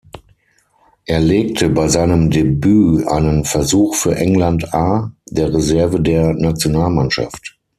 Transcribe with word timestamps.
Er 1.05 1.19
legte 1.19 1.69
bei 1.69 1.87
seinem 1.87 2.31
Debüt 2.31 3.05
einen 3.07 3.45
Versuch 3.45 3.93
für 3.93 4.15
England 4.15 4.73
A, 4.73 5.11
der 5.29 5.53
Reserve 5.53 6.01
der 6.01 6.33
Nationalmannschaft. 6.33 7.59